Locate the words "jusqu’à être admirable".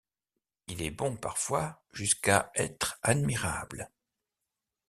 1.93-3.91